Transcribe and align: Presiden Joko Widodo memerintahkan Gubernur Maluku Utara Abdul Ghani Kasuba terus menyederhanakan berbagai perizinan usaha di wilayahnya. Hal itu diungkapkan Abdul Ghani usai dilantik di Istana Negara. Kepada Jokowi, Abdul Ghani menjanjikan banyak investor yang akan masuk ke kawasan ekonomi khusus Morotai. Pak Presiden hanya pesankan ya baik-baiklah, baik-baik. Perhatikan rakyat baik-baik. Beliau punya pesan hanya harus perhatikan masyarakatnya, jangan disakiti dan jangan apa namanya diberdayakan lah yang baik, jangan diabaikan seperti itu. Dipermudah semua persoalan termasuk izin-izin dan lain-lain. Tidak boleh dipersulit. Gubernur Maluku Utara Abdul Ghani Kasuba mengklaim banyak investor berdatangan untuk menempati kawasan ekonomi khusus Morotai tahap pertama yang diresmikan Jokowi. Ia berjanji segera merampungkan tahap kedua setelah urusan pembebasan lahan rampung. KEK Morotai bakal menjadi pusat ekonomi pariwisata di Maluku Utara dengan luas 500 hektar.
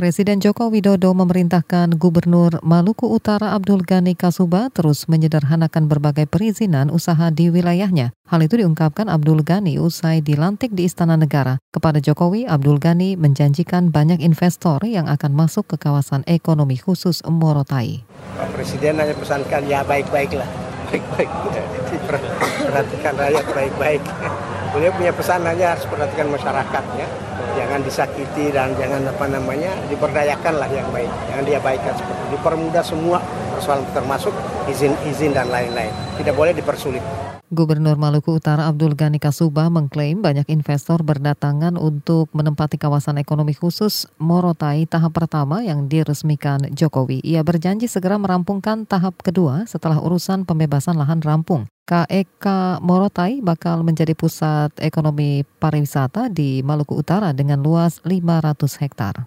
Presiden 0.00 0.40
Joko 0.40 0.72
Widodo 0.72 1.12
memerintahkan 1.12 2.00
Gubernur 2.00 2.56
Maluku 2.64 3.04
Utara 3.04 3.52
Abdul 3.52 3.84
Ghani 3.84 4.16
Kasuba 4.16 4.72
terus 4.72 5.04
menyederhanakan 5.12 5.92
berbagai 5.92 6.24
perizinan 6.24 6.88
usaha 6.88 7.28
di 7.28 7.52
wilayahnya. 7.52 8.16
Hal 8.24 8.40
itu 8.40 8.64
diungkapkan 8.64 9.12
Abdul 9.12 9.44
Ghani 9.44 9.76
usai 9.76 10.24
dilantik 10.24 10.72
di 10.72 10.88
Istana 10.88 11.20
Negara. 11.20 11.60
Kepada 11.68 12.00
Jokowi, 12.00 12.48
Abdul 12.48 12.80
Ghani 12.80 13.20
menjanjikan 13.20 13.92
banyak 13.92 14.24
investor 14.24 14.80
yang 14.88 15.04
akan 15.04 15.36
masuk 15.36 15.68
ke 15.68 15.76
kawasan 15.76 16.24
ekonomi 16.24 16.80
khusus 16.80 17.20
Morotai. 17.28 18.00
Pak 18.40 18.56
Presiden 18.56 18.96
hanya 19.04 19.12
pesankan 19.12 19.68
ya 19.68 19.84
baik-baiklah, 19.84 20.48
baik-baik. 20.88 21.28
Perhatikan 22.64 23.20
rakyat 23.20 23.46
baik-baik. 23.52 24.02
Beliau 24.70 24.94
punya 24.94 25.10
pesan 25.10 25.42
hanya 25.42 25.74
harus 25.74 25.82
perhatikan 25.90 26.30
masyarakatnya, 26.30 27.06
jangan 27.58 27.82
disakiti 27.82 28.54
dan 28.54 28.70
jangan 28.78 29.02
apa 29.02 29.26
namanya 29.26 29.74
diberdayakan 29.90 30.62
lah 30.62 30.70
yang 30.70 30.86
baik, 30.94 31.10
jangan 31.26 31.42
diabaikan 31.42 31.92
seperti 31.98 32.14
itu. 32.14 32.26
Dipermudah 32.38 32.84
semua 32.86 33.18
persoalan 33.60 33.84
termasuk 33.92 34.32
izin-izin 34.72 35.36
dan 35.36 35.52
lain-lain. 35.52 35.92
Tidak 36.16 36.32
boleh 36.32 36.56
dipersulit. 36.56 37.04
Gubernur 37.50 37.98
Maluku 37.98 38.38
Utara 38.38 38.70
Abdul 38.70 38.94
Ghani 38.94 39.18
Kasuba 39.18 39.66
mengklaim 39.74 40.22
banyak 40.22 40.46
investor 40.54 41.02
berdatangan 41.02 41.74
untuk 41.74 42.30
menempati 42.30 42.78
kawasan 42.78 43.18
ekonomi 43.18 43.58
khusus 43.58 44.06
Morotai 44.22 44.86
tahap 44.86 45.18
pertama 45.18 45.58
yang 45.58 45.90
diresmikan 45.90 46.70
Jokowi. 46.70 47.18
Ia 47.26 47.42
berjanji 47.42 47.90
segera 47.90 48.22
merampungkan 48.22 48.86
tahap 48.86 49.18
kedua 49.18 49.66
setelah 49.66 49.98
urusan 49.98 50.46
pembebasan 50.46 50.94
lahan 50.94 51.18
rampung. 51.26 51.66
KEK 51.90 52.78
Morotai 52.86 53.42
bakal 53.42 53.82
menjadi 53.82 54.14
pusat 54.14 54.70
ekonomi 54.78 55.42
pariwisata 55.58 56.30
di 56.30 56.62
Maluku 56.62 56.94
Utara 56.94 57.34
dengan 57.34 57.66
luas 57.66 57.98
500 58.06 58.78
hektar. 58.78 59.26